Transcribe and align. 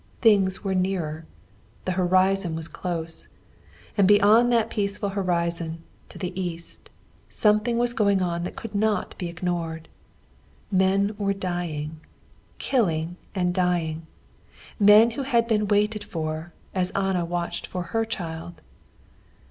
Things 0.19 0.63
were 0.63 0.73
nearer. 0.73 1.27
The 1.85 1.91
horizon 1.91 2.55
was 2.55 2.67
close. 2.67 3.27
And 3.95 4.07
beyond 4.07 4.51
that 4.51 4.71
peaceful 4.71 5.09
horizon, 5.09 5.83
to 6.09 6.17
the 6.17 6.33
east, 6.41 6.89
something 7.29 7.77
was 7.77 7.93
going 7.93 8.19
on 8.19 8.43
that 8.43 8.55
could 8.55 8.73
not 8.73 9.15
be 9.19 9.27
ignored. 9.27 9.87
Men 10.71 11.13
were 11.19 11.33
dying. 11.33 11.99
Killing 12.57 13.15
and 13.35 13.53
dying. 13.53 14.07
Men 14.79 15.11
who 15.11 15.21
had 15.21 15.47
been 15.47 15.67
waited 15.67 16.03
for 16.03 16.51
as 16.73 16.89
Anna 16.95 17.23
watched 17.23 17.67
for 17.67 17.83
her 17.93 18.03
child. 18.03 18.59